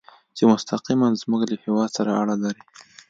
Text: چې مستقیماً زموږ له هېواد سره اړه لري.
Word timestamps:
چې 0.35 0.43
مستقیماً 0.51 1.07
زموږ 1.21 1.41
له 1.51 1.55
هېواد 1.63 1.89
سره 1.97 2.11
اړه 2.21 2.35
لري. 2.43 2.61